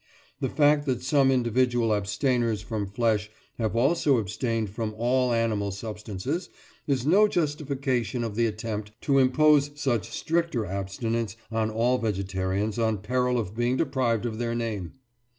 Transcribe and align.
The 0.39 0.49
fact 0.49 0.87
that 0.87 1.03
some 1.03 1.29
individual 1.29 1.93
abstainers 1.93 2.63
from 2.63 2.87
flesh 2.87 3.29
have 3.59 3.75
also 3.75 4.17
abstained 4.17 4.71
from 4.71 4.95
all 4.97 5.31
animal 5.31 5.69
substances 5.69 6.49
is 6.87 7.05
no 7.05 7.27
justification 7.27 8.23
of 8.23 8.33
the 8.35 8.47
attempt 8.47 8.93
to 9.01 9.19
impose 9.19 9.69
such 9.75 10.09
stricter 10.09 10.65
abstinence 10.65 11.35
on 11.51 11.69
all 11.69 11.99
vegetarians 11.99 12.79
on 12.79 12.97
peril 13.03 13.37
of 13.37 13.55
being 13.55 13.77
deprived 13.77 14.25
of 14.25 14.39
their 14.39 14.55
name. 14.55 14.93